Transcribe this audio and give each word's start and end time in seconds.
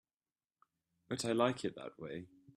But 1.09 1.25
I 1.25 1.33
like 1.33 1.63
it 1.63 1.75
that 1.75 1.99
way. 1.99 2.25